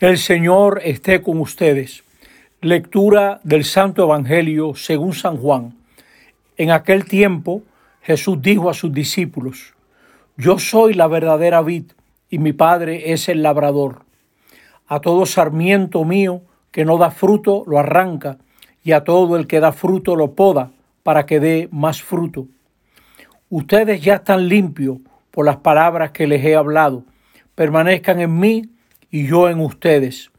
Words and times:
El 0.00 0.18
Señor 0.18 0.80
esté 0.84 1.22
con 1.22 1.40
ustedes. 1.40 2.02
Lectura 2.60 3.38
del 3.44 3.64
Santo 3.64 4.02
Evangelio 4.02 4.74
según 4.74 5.14
San 5.14 5.36
Juan. 5.36 5.76
En 6.56 6.72
aquel 6.72 7.04
tiempo 7.04 7.62
Jesús 8.02 8.42
dijo 8.42 8.68
a 8.68 8.74
sus 8.74 8.92
discípulos, 8.92 9.74
Yo 10.36 10.58
soy 10.58 10.94
la 10.94 11.06
verdadera 11.06 11.62
vid 11.62 11.92
y 12.28 12.38
mi 12.38 12.52
Padre 12.52 13.12
es 13.12 13.28
el 13.28 13.44
labrador. 13.44 14.02
A 14.88 14.98
todo 14.98 15.26
sarmiento 15.26 16.04
mío 16.04 16.42
que 16.72 16.84
no 16.84 16.98
da 16.98 17.12
fruto 17.12 17.62
lo 17.64 17.78
arranca 17.78 18.38
y 18.82 18.92
a 18.92 19.04
todo 19.04 19.36
el 19.36 19.46
que 19.46 19.60
da 19.60 19.70
fruto 19.70 20.16
lo 20.16 20.32
poda 20.32 20.72
para 21.04 21.24
que 21.24 21.38
dé 21.38 21.68
más 21.70 22.02
fruto. 22.02 22.48
Ustedes 23.48 24.00
ya 24.00 24.16
están 24.16 24.48
limpios 24.48 24.98
por 25.30 25.46
las 25.46 25.58
palabras 25.58 26.10
que 26.10 26.26
les 26.26 26.44
he 26.44 26.56
hablado. 26.56 27.04
Permanezcan 27.54 28.20
en 28.20 28.40
mí 28.40 28.73
y 29.14 29.28
yo 29.28 29.48
en 29.48 29.60
ustedes. 29.60 30.32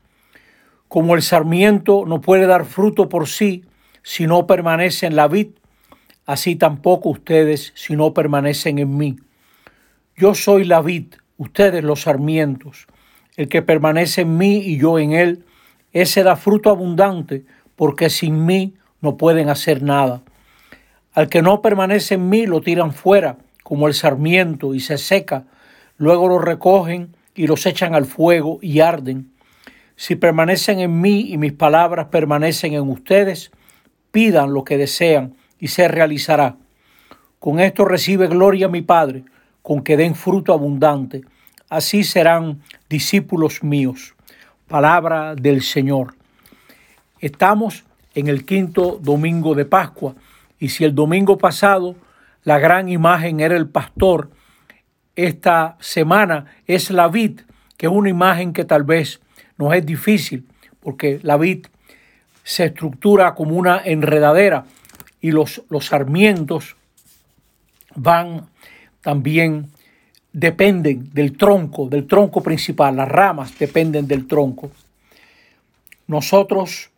Como 0.90 1.16
el 1.16 1.22
sarmiento 1.22 2.04
no 2.06 2.20
puede 2.20 2.46
dar 2.46 2.66
fruto 2.66 3.08
por 3.08 3.30
sí 3.30 3.64
si 4.04 4.28
no 4.28 4.48
permanece 4.48 5.06
en 5.06 5.16
la 5.16 5.30
vid, 5.30 5.52
así 6.26 6.58
tampoco 6.58 7.08
ustedes 7.08 7.72
si 7.74 7.96
no 7.96 8.14
permanecen 8.14 8.80
en 8.80 8.98
mí. 8.98 9.16
Yo 10.18 10.36
soy 10.36 10.66
la 10.66 10.82
vid, 10.82 11.06
ustedes 11.38 11.86
los 11.86 12.02
sarmientos. 12.02 12.88
El 13.38 13.48
que 13.48 13.62
permanece 13.62 14.24
en 14.24 14.36
mí 14.38 14.58
y 14.58 14.78
yo 14.78 15.00
en 15.00 15.14
él, 15.14 15.46
ese 15.94 16.24
da 16.24 16.36
fruto 16.36 16.70
abundante, 16.70 17.46
porque 17.78 18.10
sin 18.10 18.46
mí 18.46 18.74
no 19.00 19.16
pueden 19.16 19.48
hacer 19.48 19.84
nada. 19.84 20.22
Al 21.14 21.30
que 21.30 21.42
no 21.42 21.62
permanece 21.62 22.16
en 22.16 22.28
mí 22.28 22.46
lo 22.46 22.60
tiran 22.60 22.92
fuera, 22.92 23.38
como 23.64 23.88
el 23.88 23.94
sarmiento, 23.94 24.74
y 24.74 24.82
se 24.82 24.98
seca. 24.98 25.46
Luego 25.98 26.28
lo 26.28 26.40
recogen 26.40 27.15
y 27.36 27.48
los 27.48 27.66
echan 27.66 27.94
al 27.94 28.06
fuego 28.06 28.60
y 28.62 28.80
arden. 28.80 29.32
Si 29.96 30.16
permanecen 30.16 30.80
en 30.80 31.00
mí 31.00 31.32
y 31.32 31.38
mis 31.38 31.54
palabras 31.54 32.08
permanecen 32.08 32.74
en 32.74 32.90
ustedes, 32.90 33.52
pidan 34.12 34.54
lo 34.54 34.64
que 34.64 34.78
desean 34.78 35.36
y 35.60 35.68
se 35.68 35.88
realizará. 35.88 36.58
Con 37.40 37.60
esto 37.60 37.86
recibe 37.86 38.28
gloria 38.28 38.68
mi 38.68 38.82
Padre, 38.82 39.26
con 39.62 39.84
que 39.84 39.98
den 39.98 40.16
fruto 40.16 40.54
abundante. 40.54 41.24
Así 41.70 42.04
serán 42.04 42.62
discípulos 42.90 43.64
míos. 43.64 44.16
Palabra 44.68 45.36
del 45.36 45.62
Señor. 45.62 46.16
Estamos 47.20 47.84
en 48.14 48.28
el 48.28 48.46
quinto 48.46 49.00
domingo 49.02 49.54
de 49.56 49.66
Pascua 49.66 50.16
y 50.60 50.70
si 50.70 50.84
el 50.84 50.96
domingo 50.96 51.38
pasado 51.38 51.96
la 52.44 52.60
gran 52.60 52.90
imagen 52.90 53.40
era 53.40 53.58
el 53.58 53.68
pastor, 53.68 54.30
esta 55.16 55.78
semana 55.80 56.46
es 56.68 56.92
la 56.92 57.08
vid, 57.08 57.42
que 57.78 57.88
es 57.88 57.92
una 57.92 58.10
imagen 58.10 58.54
que 58.54 58.66
tal 58.66 58.84
vez 58.84 59.22
nos 59.58 59.74
es 59.74 59.86
difícil, 59.86 60.46
porque 60.82 61.20
la 61.24 61.38
vid 61.38 61.68
se 62.44 62.66
estructura 62.66 63.34
como 63.34 63.56
una 63.56 63.82
enredadera 63.84 64.66
y 65.22 65.32
los, 65.32 65.64
los 65.70 65.88
sarmientos 65.88 66.76
van 67.96 68.48
también, 69.02 69.72
dependen 70.34 71.14
del 71.14 71.38
tronco, 71.38 71.88
del 71.88 72.08
tronco 72.08 72.42
principal, 72.42 72.96
las 72.96 73.08
ramas 73.08 73.58
dependen 73.58 74.08
del 74.08 74.28
tronco. 74.28 74.72
Nosotros 76.08 76.90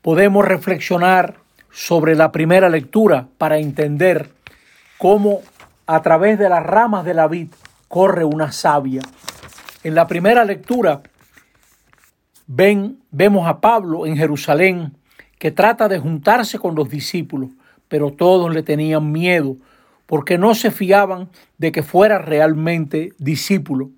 podemos 0.00 0.44
reflexionar 0.44 1.36
sobre 1.70 2.14
la 2.14 2.32
primera 2.32 2.68
lectura 2.68 3.28
para 3.38 3.58
entender 3.58 4.30
cómo 4.98 5.40
a 5.92 6.00
través 6.00 6.38
de 6.38 6.48
las 6.48 6.62
ramas 6.62 7.04
de 7.04 7.12
la 7.12 7.28
vid 7.28 7.48
corre 7.86 8.24
una 8.24 8.50
savia. 8.50 9.02
En 9.84 9.94
la 9.94 10.06
primera 10.06 10.42
lectura 10.42 11.02
ven, 12.46 13.02
vemos 13.10 13.46
a 13.46 13.60
Pablo 13.60 14.06
en 14.06 14.16
Jerusalén 14.16 14.96
que 15.38 15.50
trata 15.50 15.88
de 15.88 15.98
juntarse 15.98 16.58
con 16.58 16.74
los 16.74 16.88
discípulos, 16.88 17.50
pero 17.88 18.10
todos 18.10 18.54
le 18.54 18.62
tenían 18.62 19.12
miedo 19.12 19.56
porque 20.06 20.38
no 20.38 20.54
se 20.54 20.70
fiaban 20.70 21.28
de 21.58 21.72
que 21.72 21.82
fuera 21.82 22.16
realmente 22.16 23.12
discípulo. 23.18 23.90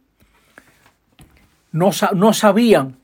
No, 1.71 1.91
no 2.17 2.33
sabían 2.33 2.97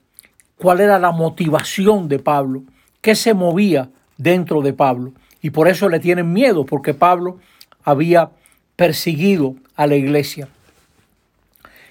cuál 0.56 0.80
era 0.80 0.98
la 0.98 1.12
motivación 1.12 2.08
de 2.08 2.18
Pablo, 2.18 2.64
qué 3.00 3.14
se 3.14 3.34
movía 3.34 3.90
dentro 4.18 4.62
de 4.62 4.72
Pablo. 4.72 5.12
Y 5.40 5.50
por 5.50 5.68
eso 5.68 5.88
le 5.88 6.00
tienen 6.00 6.32
miedo, 6.32 6.66
porque 6.66 6.92
Pablo 6.92 7.38
había 7.84 8.32
perseguido 8.80 9.56
a 9.76 9.86
la 9.86 9.94
iglesia. 9.94 10.48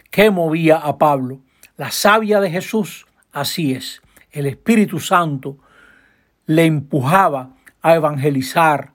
¿Qué 0.09 0.31
movía 0.31 0.77
a 0.77 0.97
Pablo? 0.97 1.39
La 1.77 1.91
savia 1.91 2.39
de 2.39 2.49
Jesús, 2.49 3.05
así 3.31 3.73
es. 3.73 4.01
El 4.31 4.47
Espíritu 4.47 4.99
Santo 4.99 5.59
le 6.47 6.65
empujaba 6.65 7.51
a 7.83 7.93
evangelizar, 7.93 8.93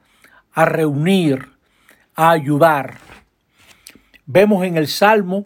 a 0.53 0.65
reunir, 0.65 1.51
a 2.17 2.33
ayudar. 2.33 2.97
Vemos 4.27 4.65
en 4.65 4.77
el 4.77 4.89
Salmo 4.89 5.45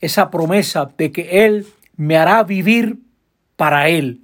esa 0.00 0.32
promesa 0.32 0.90
de 0.98 1.12
que 1.12 1.46
Él 1.46 1.64
me 1.96 2.16
hará 2.16 2.42
vivir 2.42 2.98
para 3.54 3.88
Él, 3.88 4.20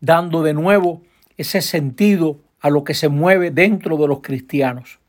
dando 0.00 0.44
de 0.44 0.54
nuevo 0.54 1.02
ese 1.36 1.62
sentido 1.62 2.38
a 2.60 2.70
lo 2.70 2.84
que 2.84 2.94
se 2.94 3.08
mueve 3.08 3.50
dentro 3.50 3.96
de 3.96 4.06
los 4.06 4.20
cristianos. 4.20 5.00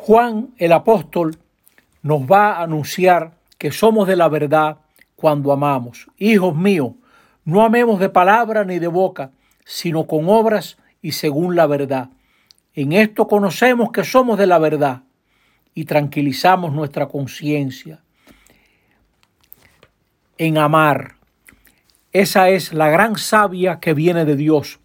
Juan 0.00 0.54
el 0.58 0.72
apóstol 0.72 1.36
nos 2.02 2.22
va 2.22 2.52
a 2.52 2.62
anunciar 2.62 3.32
que 3.58 3.72
somos 3.72 4.06
de 4.06 4.14
la 4.14 4.28
verdad 4.28 4.78
cuando 5.16 5.52
amamos. 5.52 6.06
Hijos 6.16 6.54
míos, 6.54 6.92
no 7.44 7.62
amemos 7.64 7.98
de 7.98 8.08
palabra 8.08 8.64
ni 8.64 8.78
de 8.78 8.86
boca, 8.86 9.32
sino 9.64 10.06
con 10.06 10.28
obras 10.28 10.78
y 11.02 11.12
según 11.12 11.56
la 11.56 11.66
verdad. 11.66 12.10
En 12.74 12.92
esto 12.92 13.26
conocemos 13.26 13.90
que 13.90 14.04
somos 14.04 14.38
de 14.38 14.46
la 14.46 14.58
verdad 14.58 15.02
y 15.74 15.84
tranquilizamos 15.84 16.72
nuestra 16.72 17.08
conciencia. 17.08 18.00
En 20.38 20.58
amar. 20.58 21.16
Esa 22.12 22.50
es 22.50 22.72
la 22.72 22.88
gran 22.88 23.18
savia 23.18 23.80
que 23.80 23.94
viene 23.94 24.24
de 24.24 24.36
Dios, 24.36 24.78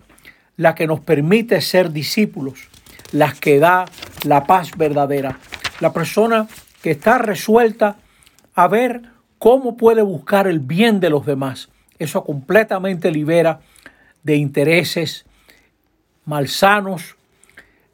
la 0.57 0.73
que 0.73 0.87
nos 0.87 1.01
permite 1.01 1.61
ser 1.61 1.91
discípulos 1.91 2.67
las 3.13 3.39
que 3.39 3.59
da 3.59 3.85
la 4.23 4.45
paz 4.45 4.71
verdadera. 4.77 5.37
La 5.79 5.93
persona 5.93 6.47
que 6.81 6.91
está 6.91 7.17
resuelta 7.17 7.97
a 8.55 8.67
ver 8.67 9.03
cómo 9.39 9.77
puede 9.77 10.01
buscar 10.01 10.47
el 10.47 10.59
bien 10.59 10.99
de 10.99 11.09
los 11.09 11.25
demás. 11.25 11.69
Eso 11.99 12.23
completamente 12.23 13.11
libera 13.11 13.61
de 14.23 14.35
intereses 14.35 15.25
malsanos, 16.25 17.15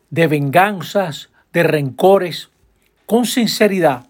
de 0.10 0.28
venganzas, 0.28 1.30
de 1.54 1.64
rencores. 1.64 2.50
Con 3.06 3.26
sinceridad, 3.26 4.08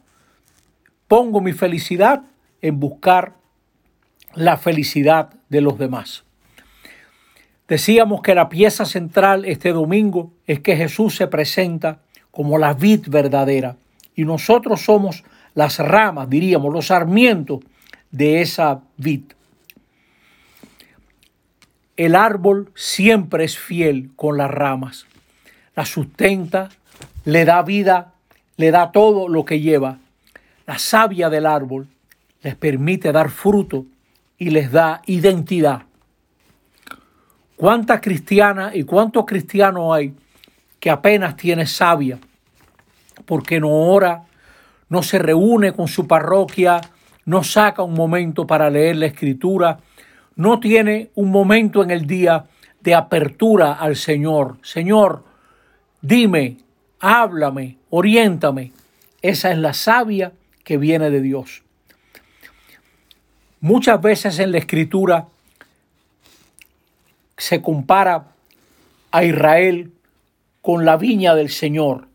pongo 1.07 1.41
mi 1.41 1.53
felicidad 1.53 2.23
en 2.61 2.79
buscar 2.79 3.33
la 4.35 4.57
felicidad 4.57 5.33
de 5.49 5.61
los 5.61 5.77
demás. 5.77 6.23
Decíamos 7.67 8.21
que 8.21 8.35
la 8.35 8.49
pieza 8.49 8.83
central 8.85 9.45
este 9.45 9.71
domingo 9.71 10.31
es 10.47 10.59
que 10.59 10.75
Jesús 10.75 11.15
se 11.15 11.27
presenta 11.27 11.99
como 12.31 12.57
la 12.57 12.73
vid 12.73 13.07
verdadera 13.07 13.75
y 14.15 14.25
nosotros 14.25 14.81
somos 14.81 15.23
las 15.55 15.79
ramas, 15.79 16.29
diríamos, 16.29 16.73
los 16.73 16.87
sarmientos 16.87 17.59
de 18.11 18.41
esa 18.41 18.81
vid. 18.97 19.23
El 21.95 22.15
árbol 22.15 22.71
siempre 22.75 23.45
es 23.45 23.57
fiel 23.57 24.11
con 24.15 24.37
las 24.37 24.51
ramas, 24.51 25.05
la 25.75 25.85
sustenta, 25.85 26.69
le 27.25 27.45
da 27.45 27.61
vida, 27.61 28.13
le 28.57 28.71
da 28.71 28.91
todo 28.91 29.27
lo 29.27 29.45
que 29.45 29.59
lleva. 29.59 29.99
La 30.65 30.79
savia 30.79 31.29
del 31.29 31.45
árbol 31.45 31.87
les 32.41 32.55
permite 32.55 33.11
dar 33.11 33.29
fruto 33.29 33.85
y 34.37 34.49
les 34.49 34.71
da 34.71 35.01
identidad. 35.05 35.83
¿Cuántas 37.55 37.99
cristianas 38.01 38.75
y 38.75 38.83
cuántos 38.83 39.25
cristianos 39.25 39.93
hay 39.93 40.13
que 40.79 40.89
apenas 40.89 41.35
tiene 41.35 41.65
sabia 41.65 42.19
porque 43.25 43.59
no 43.59 43.69
ora, 43.69 44.23
no 44.89 45.03
se 45.03 45.19
reúne 45.19 45.73
con 45.73 45.87
su 45.87 46.07
parroquia, 46.07 46.81
no 47.25 47.43
saca 47.43 47.83
un 47.83 47.93
momento 47.93 48.47
para 48.47 48.69
leer 48.69 48.97
la 48.97 49.05
escritura, 49.05 49.79
no 50.35 50.59
tiene 50.59 51.11
un 51.15 51.29
momento 51.31 51.83
en 51.83 51.91
el 51.91 52.07
día 52.07 52.45
de 52.81 52.95
apertura 52.95 53.73
al 53.73 53.95
Señor. 53.95 54.57
Señor, 54.63 55.23
dime, 56.01 56.57
háblame, 56.99 57.77
oriéntame. 57.89 58.71
Esa 59.21 59.51
es 59.51 59.57
la 59.57 59.73
sabia 59.73 60.31
que 60.63 60.77
viene 60.77 61.09
de 61.09 61.21
Dios. 61.21 61.63
Muchas 63.61 64.01
veces 64.01 64.39
en 64.39 64.51
la 64.51 64.59
escritura 64.59 65.27
se 67.37 67.61
compara 67.61 68.27
a 69.11 69.23
Israel 69.23 69.91
con 70.61 70.85
la 70.85 70.97
viña 70.97 71.35
del 71.35 71.49
Señor. 71.49 72.08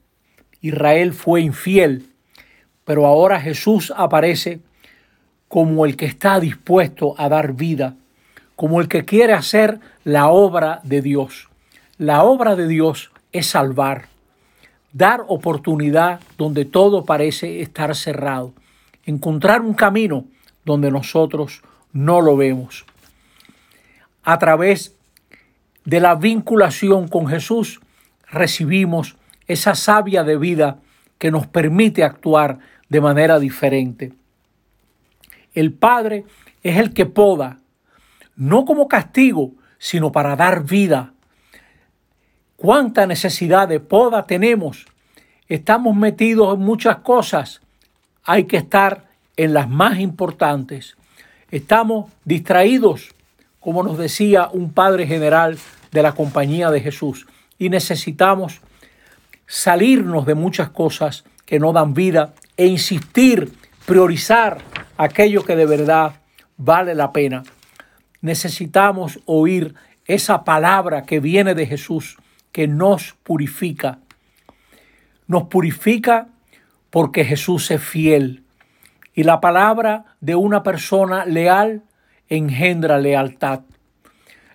Israel 0.64 1.12
fue 1.12 1.42
infiel, 1.42 2.06
pero 2.86 3.04
ahora 3.04 3.38
Jesús 3.38 3.92
aparece 3.94 4.60
como 5.46 5.84
el 5.84 5.94
que 5.94 6.06
está 6.06 6.40
dispuesto 6.40 7.14
a 7.18 7.28
dar 7.28 7.52
vida, 7.52 7.96
como 8.56 8.80
el 8.80 8.88
que 8.88 9.04
quiere 9.04 9.34
hacer 9.34 9.78
la 10.04 10.28
obra 10.28 10.80
de 10.82 11.02
Dios. 11.02 11.50
La 11.98 12.24
obra 12.24 12.56
de 12.56 12.66
Dios 12.66 13.10
es 13.30 13.48
salvar, 13.48 14.06
dar 14.94 15.20
oportunidad 15.28 16.20
donde 16.38 16.64
todo 16.64 17.04
parece 17.04 17.60
estar 17.60 17.94
cerrado, 17.94 18.54
encontrar 19.04 19.60
un 19.60 19.74
camino 19.74 20.24
donde 20.64 20.90
nosotros 20.90 21.60
no 21.92 22.22
lo 22.22 22.38
vemos. 22.38 22.86
A 24.22 24.38
través 24.38 24.96
de 25.84 26.00
la 26.00 26.14
vinculación 26.14 27.06
con 27.08 27.26
Jesús 27.26 27.82
recibimos 28.30 29.16
esa 29.46 29.74
savia 29.74 30.24
de 30.24 30.36
vida 30.36 30.78
que 31.18 31.30
nos 31.30 31.46
permite 31.46 32.04
actuar 32.04 32.58
de 32.88 33.00
manera 33.00 33.38
diferente. 33.38 34.12
El 35.54 35.72
Padre 35.72 36.24
es 36.62 36.78
el 36.78 36.92
que 36.92 37.06
poda, 37.06 37.58
no 38.36 38.64
como 38.64 38.88
castigo, 38.88 39.52
sino 39.78 40.10
para 40.12 40.34
dar 40.36 40.64
vida. 40.64 41.12
¿Cuánta 42.56 43.06
necesidad 43.06 43.68
de 43.68 43.80
poda 43.80 44.26
tenemos? 44.26 44.86
Estamos 45.48 45.94
metidos 45.94 46.54
en 46.54 46.60
muchas 46.60 46.96
cosas. 46.98 47.60
Hay 48.24 48.44
que 48.44 48.56
estar 48.56 49.04
en 49.36 49.52
las 49.52 49.68
más 49.68 49.98
importantes. 49.98 50.96
Estamos 51.50 52.10
distraídos, 52.24 53.14
como 53.60 53.82
nos 53.82 53.98
decía 53.98 54.48
un 54.52 54.72
Padre 54.72 55.06
General 55.06 55.58
de 55.92 56.02
la 56.02 56.12
Compañía 56.12 56.70
de 56.70 56.80
Jesús, 56.80 57.26
y 57.58 57.68
necesitamos 57.68 58.60
salirnos 59.46 60.26
de 60.26 60.34
muchas 60.34 60.70
cosas 60.70 61.24
que 61.46 61.58
no 61.58 61.72
dan 61.72 61.94
vida 61.94 62.34
e 62.56 62.66
insistir, 62.66 63.52
priorizar 63.86 64.58
aquello 64.96 65.44
que 65.44 65.56
de 65.56 65.66
verdad 65.66 66.20
vale 66.56 66.94
la 66.94 67.12
pena. 67.12 67.42
Necesitamos 68.20 69.20
oír 69.26 69.74
esa 70.06 70.44
palabra 70.44 71.02
que 71.02 71.20
viene 71.20 71.54
de 71.54 71.66
Jesús, 71.66 72.16
que 72.52 72.68
nos 72.68 73.14
purifica. 73.22 73.98
Nos 75.26 75.44
purifica 75.44 76.28
porque 76.90 77.24
Jesús 77.24 77.70
es 77.70 77.82
fiel. 77.82 78.44
Y 79.14 79.24
la 79.24 79.40
palabra 79.40 80.16
de 80.20 80.34
una 80.34 80.62
persona 80.62 81.24
leal 81.24 81.82
engendra 82.28 82.98
lealtad. 82.98 83.60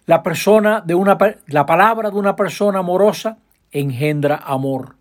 La 0.05 0.23
persona 0.23 0.81
de 0.81 0.95
una 0.95 1.17
la 1.47 1.65
palabra 1.65 2.09
de 2.09 2.17
una 2.17 2.35
persona 2.35 2.79
amorosa 2.79 3.37
engendra 3.71 4.35
amor. 4.35 4.95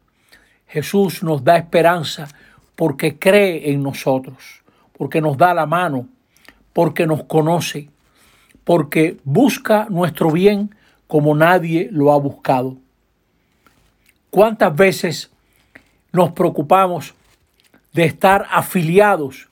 Jesús 0.66 1.22
nos 1.22 1.44
da 1.44 1.56
esperanza 1.56 2.28
porque 2.76 3.18
cree 3.18 3.70
en 3.72 3.82
nosotros, 3.82 4.62
porque 4.96 5.20
nos 5.20 5.36
da 5.36 5.54
la 5.54 5.66
mano, 5.66 6.08
porque 6.72 7.06
nos 7.06 7.24
conoce, 7.24 7.90
porque 8.64 9.18
busca 9.24 9.86
nuestro 9.90 10.30
bien 10.30 10.74
como 11.06 11.34
nadie 11.34 11.88
lo 11.90 12.12
ha 12.12 12.18
buscado. 12.18 12.76
¿Cuántas 14.30 14.76
veces 14.76 15.30
nos 16.12 16.32
preocupamos 16.32 17.14
de 17.92 18.04
estar 18.04 18.46
afiliados? 18.50 19.48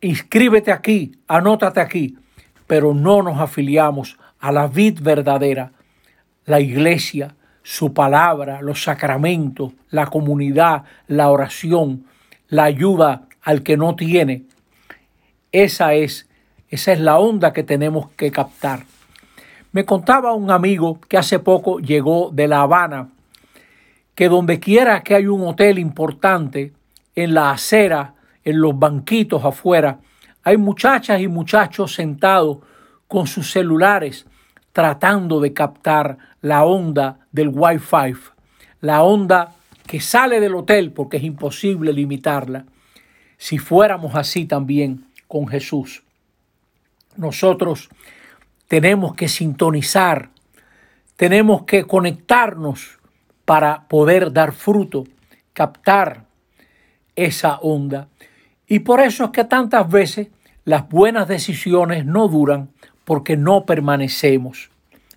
Inscríbete 0.00 0.70
aquí, 0.70 1.18
anótate 1.26 1.80
aquí, 1.80 2.16
pero 2.66 2.94
no 2.94 3.22
nos 3.22 3.40
afiliamos 3.40 4.16
a 4.38 4.52
la 4.52 4.68
vid 4.68 5.00
verdadera, 5.00 5.72
la 6.44 6.60
iglesia, 6.60 7.34
su 7.64 7.94
palabra, 7.94 8.60
los 8.60 8.84
sacramentos, 8.84 9.72
la 9.90 10.06
comunidad, 10.06 10.84
la 11.08 11.30
oración, 11.30 12.04
la 12.48 12.64
ayuda 12.64 13.22
al 13.42 13.62
que 13.62 13.78
no 13.78 13.96
tiene. 13.96 14.42
Esa 15.50 15.94
es, 15.94 16.28
esa 16.68 16.92
es 16.92 17.00
la 17.00 17.18
onda 17.18 17.54
que 17.54 17.62
tenemos 17.62 18.10
que 18.10 18.30
captar. 18.30 18.84
Me 19.72 19.86
contaba 19.86 20.34
un 20.34 20.50
amigo 20.50 21.00
que 21.08 21.16
hace 21.16 21.38
poco 21.38 21.80
llegó 21.80 22.30
de 22.30 22.46
La 22.46 22.60
Habana, 22.60 23.08
que 24.14 24.28
donde 24.28 24.60
quiera 24.60 25.02
que 25.02 25.14
hay 25.14 25.26
un 25.26 25.46
hotel 25.46 25.78
importante, 25.78 26.72
en 27.16 27.32
la 27.32 27.50
acera, 27.50 28.14
en 28.44 28.60
los 28.60 28.78
banquitos 28.78 29.42
afuera, 29.42 30.00
hay 30.42 30.58
muchachas 30.58 31.20
y 31.20 31.28
muchachos 31.28 31.94
sentados 31.94 32.58
con 33.08 33.26
sus 33.26 33.50
celulares 33.50 34.26
tratando 34.74 35.40
de 35.40 35.52
captar 35.52 36.18
la 36.42 36.64
onda 36.64 37.20
del 37.30 37.48
Wi-Fi, 37.54 38.14
la 38.80 39.04
onda 39.04 39.54
que 39.86 40.00
sale 40.00 40.40
del 40.40 40.56
hotel 40.56 40.90
porque 40.90 41.18
es 41.18 41.22
imposible 41.22 41.92
limitarla. 41.92 42.66
Si 43.38 43.58
fuéramos 43.58 44.16
así 44.16 44.46
también 44.46 45.06
con 45.28 45.46
Jesús, 45.46 46.02
nosotros 47.16 47.88
tenemos 48.66 49.14
que 49.14 49.28
sintonizar, 49.28 50.30
tenemos 51.14 51.62
que 51.62 51.84
conectarnos 51.84 52.98
para 53.44 53.86
poder 53.86 54.32
dar 54.32 54.52
fruto, 54.52 55.04
captar 55.52 56.24
esa 57.14 57.58
onda. 57.58 58.08
Y 58.66 58.80
por 58.80 59.00
eso 59.00 59.26
es 59.26 59.30
que 59.30 59.44
tantas 59.44 59.88
veces 59.88 60.28
las 60.64 60.88
buenas 60.88 61.28
decisiones 61.28 62.04
no 62.04 62.26
duran 62.26 62.70
porque 63.04 63.36
no 63.36 63.64
permanecemos, 63.66 64.70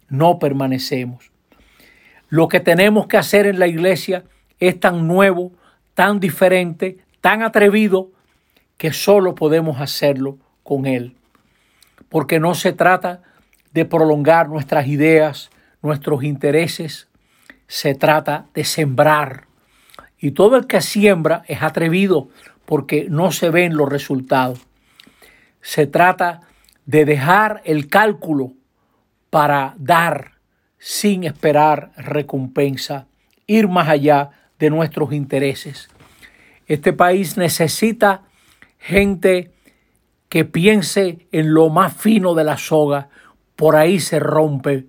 no 0.10 0.40
permanecemos. 0.40 1.32
Lo 2.30 2.48
que 2.48 2.60
tenemos 2.60 3.08
que 3.08 3.18
hacer 3.18 3.48
en 3.48 3.60
la 3.60 3.68
iglesia 3.68 4.24
es 4.60 4.80
tan 4.80 5.08
nuevo, 5.08 5.52
tan 5.94 6.20
diferente, 6.20 6.98
tan 7.22 7.42
atrevido, 7.42 8.10
que 8.78 8.94
solo 8.94 9.34
podemos 9.36 9.82
hacerlo 9.82 10.38
con 10.64 10.86
Él. 10.86 11.16
Porque 12.10 12.40
no 12.40 12.54
se 12.54 12.74
trata 12.74 13.22
de 13.74 13.86
prolongar 13.86 14.50
nuestras 14.50 14.88
ideas, 14.88 15.50
nuestros 15.82 16.24
intereses, 16.24 17.08
se 17.68 17.96
trata 17.96 18.46
de 18.54 18.64
sembrar. 18.64 19.46
Y 20.20 20.32
todo 20.32 20.58
el 20.58 20.68
que 20.68 20.82
siembra 20.82 21.44
es 21.48 21.62
atrevido 21.62 22.30
porque 22.66 23.08
no 23.10 23.32
se 23.32 23.50
ven 23.50 23.76
los 23.76 23.90
resultados. 23.90 24.60
Se 25.62 25.88
trata 25.88 26.42
de 26.88 27.04
dejar 27.06 27.62
el 27.66 27.90
cálculo 27.90 28.54
para 29.30 29.76
dar 29.78 30.32
sin 30.80 31.26
esperar 31.26 31.92
recompensa, 31.98 33.08
ir 33.46 33.68
más 33.68 33.90
allá 33.90 34.32
de 34.58 34.70
nuestros 34.70 35.12
intereses. 35.12 35.90
Este 36.66 36.94
país 36.94 37.38
necesita 37.38 38.24
gente 38.80 39.52
que 40.30 40.46
piense 40.46 41.28
en 41.32 41.54
lo 41.54 41.70
más 41.70 41.96
fino 41.96 42.34
de 42.34 42.46
la 42.46 42.58
soga. 42.58 43.10
Por 43.58 43.76
ahí 43.76 44.00
se 44.00 44.20
rompe 44.20 44.86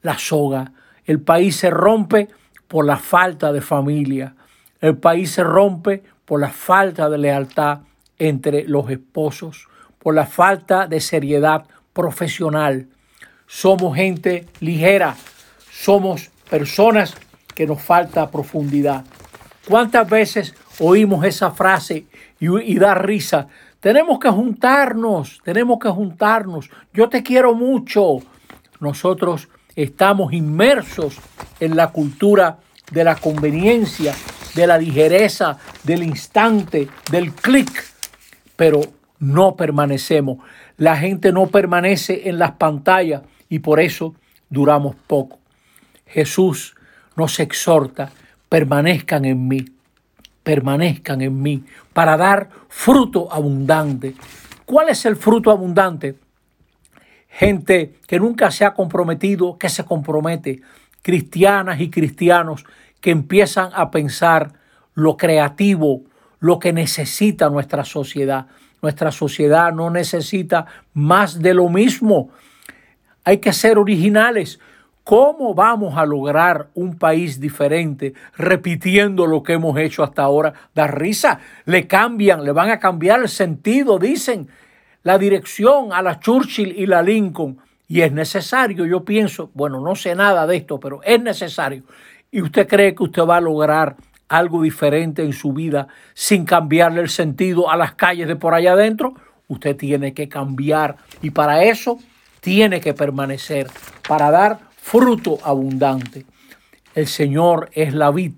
la 0.00 0.18
soga. 0.18 0.72
El 1.04 1.20
país 1.20 1.56
se 1.56 1.68
rompe 1.68 2.28
por 2.68 2.86
la 2.86 2.96
falta 2.96 3.52
de 3.52 3.60
familia. 3.60 4.34
El 4.80 4.96
país 4.96 5.32
se 5.32 5.44
rompe 5.44 6.02
por 6.24 6.40
la 6.40 6.48
falta 6.48 7.10
de 7.10 7.18
lealtad 7.18 7.80
entre 8.18 8.66
los 8.66 8.88
esposos 8.90 9.68
por 10.04 10.14
la 10.14 10.26
falta 10.26 10.86
de 10.86 11.00
seriedad 11.00 11.64
profesional. 11.94 12.88
Somos 13.46 13.96
gente 13.96 14.46
ligera, 14.60 15.16
somos 15.72 16.30
personas 16.50 17.14
que 17.54 17.66
nos 17.66 17.80
falta 17.80 18.30
profundidad. 18.30 19.02
¿Cuántas 19.66 20.08
veces 20.08 20.54
oímos 20.78 21.24
esa 21.24 21.52
frase 21.52 22.04
y, 22.38 22.78
da 22.78 22.94
risa? 22.94 23.48
Tenemos 23.80 24.18
que 24.18 24.28
juntarnos, 24.28 25.40
tenemos 25.42 25.78
que 25.78 25.88
juntarnos. 25.88 26.68
Yo 26.92 27.08
te 27.08 27.22
quiero 27.22 27.54
mucho. 27.54 28.18
Nosotros 28.80 29.48
estamos 29.74 30.34
inmersos 30.34 31.16
en 31.60 31.76
la 31.76 31.88
cultura 31.88 32.58
de 32.90 33.04
la 33.04 33.14
conveniencia, 33.14 34.14
de 34.54 34.66
la 34.66 34.76
ligereza, 34.76 35.56
del 35.82 36.02
instante, 36.02 36.88
del 37.10 37.32
clic. 37.32 37.84
Pero 38.54 38.82
no 39.18 39.56
permanecemos. 39.56 40.38
La 40.76 40.96
gente 40.96 41.32
no 41.32 41.46
permanece 41.46 42.28
en 42.28 42.38
las 42.38 42.52
pantallas 42.52 43.22
y 43.48 43.60
por 43.60 43.80
eso 43.80 44.14
duramos 44.50 44.96
poco. 45.06 45.38
Jesús 46.06 46.74
nos 47.16 47.40
exhorta, 47.40 48.10
permanezcan 48.48 49.24
en 49.24 49.48
mí, 49.48 49.64
permanezcan 50.42 51.22
en 51.22 51.40
mí, 51.40 51.64
para 51.92 52.16
dar 52.16 52.50
fruto 52.68 53.32
abundante. 53.32 54.14
¿Cuál 54.64 54.88
es 54.88 55.04
el 55.06 55.16
fruto 55.16 55.50
abundante? 55.50 56.16
Gente 57.28 57.94
que 58.06 58.18
nunca 58.18 58.50
se 58.50 58.64
ha 58.64 58.74
comprometido, 58.74 59.58
que 59.58 59.68
se 59.68 59.84
compromete, 59.84 60.60
cristianas 61.02 61.80
y 61.80 61.90
cristianos 61.90 62.64
que 63.00 63.10
empiezan 63.10 63.70
a 63.74 63.90
pensar 63.90 64.54
lo 64.94 65.16
creativo, 65.16 66.02
lo 66.38 66.58
que 66.58 66.72
necesita 66.72 67.50
nuestra 67.50 67.84
sociedad. 67.84 68.46
Nuestra 68.84 69.10
sociedad 69.10 69.72
no 69.72 69.88
necesita 69.88 70.66
más 70.92 71.40
de 71.40 71.54
lo 71.54 71.70
mismo. 71.70 72.28
Hay 73.24 73.38
que 73.38 73.54
ser 73.54 73.78
originales. 73.78 74.60
¿Cómo 75.04 75.54
vamos 75.54 75.96
a 75.96 76.04
lograr 76.04 76.68
un 76.74 76.98
país 76.98 77.40
diferente 77.40 78.12
repitiendo 78.36 79.24
lo 79.24 79.42
que 79.42 79.54
hemos 79.54 79.78
hecho 79.78 80.02
hasta 80.02 80.22
ahora? 80.22 80.52
Da 80.74 80.86
risa, 80.86 81.40
le 81.64 81.86
cambian, 81.86 82.44
le 82.44 82.52
van 82.52 82.68
a 82.68 82.78
cambiar 82.78 83.22
el 83.22 83.30
sentido, 83.30 83.98
dicen, 83.98 84.48
la 85.02 85.16
dirección 85.16 85.94
a 85.94 86.02
la 86.02 86.20
Churchill 86.20 86.74
y 86.76 86.84
la 86.84 87.00
Lincoln. 87.00 87.56
Y 87.88 88.02
es 88.02 88.12
necesario, 88.12 88.84
yo 88.84 89.02
pienso, 89.02 89.50
bueno, 89.54 89.80
no 89.80 89.94
sé 89.94 90.14
nada 90.14 90.46
de 90.46 90.58
esto, 90.58 90.78
pero 90.78 91.00
es 91.04 91.22
necesario. 91.22 91.84
¿Y 92.30 92.42
usted 92.42 92.68
cree 92.68 92.94
que 92.94 93.04
usted 93.04 93.22
va 93.22 93.38
a 93.38 93.40
lograr 93.40 93.96
algo 94.28 94.62
diferente 94.62 95.22
en 95.22 95.32
su 95.32 95.52
vida 95.52 95.88
sin 96.14 96.44
cambiarle 96.44 97.00
el 97.00 97.08
sentido 97.08 97.70
a 97.70 97.76
las 97.76 97.94
calles 97.94 98.28
de 98.28 98.36
por 98.36 98.54
allá 98.54 98.72
adentro? 98.72 99.14
Usted 99.48 99.76
tiene 99.76 100.14
que 100.14 100.28
cambiar 100.28 100.96
y 101.22 101.30
para 101.30 101.64
eso 101.64 101.98
tiene 102.40 102.80
que 102.80 102.92
permanecer, 102.92 103.68
para 104.06 104.30
dar 104.30 104.60
fruto 104.76 105.38
abundante. 105.42 106.26
El 106.94 107.06
Señor 107.06 107.70
es 107.72 107.94
la 107.94 108.10
vid, 108.10 108.34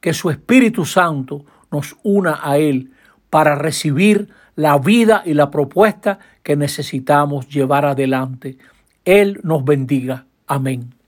que 0.00 0.14
su 0.14 0.30
Espíritu 0.30 0.84
Santo 0.84 1.44
nos 1.70 1.96
una 2.02 2.38
a 2.42 2.58
Él 2.58 2.92
para 3.30 3.54
recibir 3.54 4.28
la 4.54 4.78
vida 4.78 5.22
y 5.24 5.34
la 5.34 5.50
propuesta 5.50 6.18
que 6.42 6.56
necesitamos 6.56 7.48
llevar 7.48 7.84
adelante. 7.84 8.58
Él 9.04 9.40
nos 9.42 9.64
bendiga. 9.64 10.26
Amén. 10.46 11.01